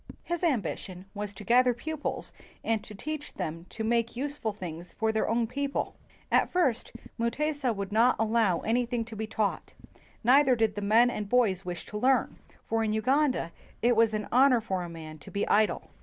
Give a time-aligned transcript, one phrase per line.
[0.23, 5.11] His ambition was to gather pupils and to teach them to make useful things for
[5.11, 5.95] their own people.
[6.31, 9.73] At first Mutesa would not allow any one to be taught,
[10.23, 13.51] neither did the men and boys wish to learn, for in Uganda
[13.83, 15.91] it was an honor for a man to be idle.